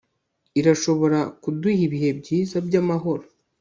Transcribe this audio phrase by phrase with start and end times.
[0.59, 3.23] irashobora kuduha ibihe byiza byamahoro